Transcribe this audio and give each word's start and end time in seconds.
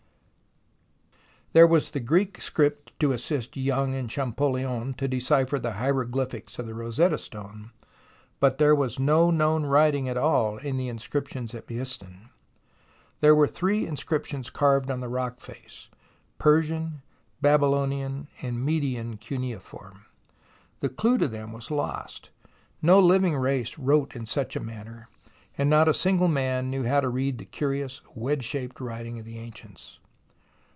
There 1.53 1.67
was 1.67 1.91
the 1.91 1.99
Greek 1.99 2.41
script 2.41 2.97
to 3.01 3.11
assist 3.11 3.57
Young 3.57 3.93
and 3.93 4.09
Champollion 4.09 4.93
to 4.93 5.05
decipher 5.05 5.59
the 5.59 5.73
hieroglyphics 5.73 6.57
of 6.57 6.65
the 6.65 6.73
Rosetta 6.73 7.17
Stone, 7.17 7.71
but 8.39 8.57
there 8.57 8.73
was 8.73 8.99
no 8.99 9.31
known 9.31 9.65
writing 9.65 10.07
at 10.07 10.15
all 10.15 10.55
in 10.55 10.77
the 10.77 10.87
inscriptions 10.87 11.53
at 11.53 11.67
Behistun. 11.67 12.29
There 13.19 13.35
were 13.35 13.49
three 13.49 13.85
inscriptions 13.85 14.49
carved 14.49 14.89
on 14.89 15.01
the 15.01 15.09
rock 15.09 15.41
face, 15.41 15.89
Persian, 16.39 17.01
Babylonian 17.41 18.29
and 18.41 18.63
Median 18.63 19.17
cuneiform. 19.17 20.05
The 20.79 20.87
clue 20.87 21.17
to 21.17 21.25
8 21.25 21.31
114 21.31 21.31
THE 21.31 21.37
ROMANCE 21.37 21.65
OF 21.65 22.05
EXCAVATION 22.05 22.31
them 22.31 22.95
was 22.95 22.97
lost. 22.97 22.97
No 22.97 22.99
living 23.05 23.35
race 23.37 23.77
wrote 23.77 24.15
in 24.15 24.25
such 24.25 24.55
a 24.55 24.61
manner, 24.63 25.09
and 25.57 25.69
not 25.69 25.89
a 25.89 25.93
single 25.93 26.29
man 26.29 26.69
knew 26.69 26.85
how 26.85 27.01
to 27.01 27.09
read 27.09 27.39
the 27.39 27.43
curious 27.43 28.01
wedge 28.15 28.45
shaped 28.45 28.79
writing 28.79 29.19
of 29.19 29.25
the 29.25 29.37
ancients. 29.37 29.97